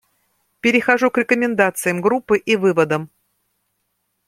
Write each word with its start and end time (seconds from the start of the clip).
Перехожу 0.61 1.11
к 1.11 1.19
рекомендациям 1.19 2.01
группы 2.01 2.39
и 2.39 2.55
выводам. 2.55 3.11